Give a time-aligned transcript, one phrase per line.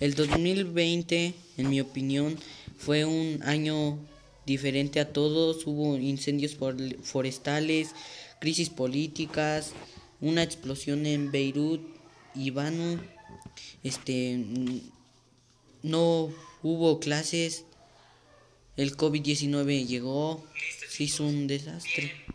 [0.00, 2.38] El 2020, en mi opinión,
[2.76, 3.98] fue un año
[4.46, 5.66] diferente a todos.
[5.66, 6.56] Hubo incendios
[7.02, 7.90] forestales,
[8.40, 9.72] crisis políticas,
[10.20, 11.80] una explosión en Beirut
[12.34, 13.00] y Banu.
[13.82, 14.44] Este
[15.82, 16.30] no
[16.62, 17.64] hubo clases.
[18.76, 20.44] El COVID-19 llegó,
[20.88, 22.12] se hizo un desastre.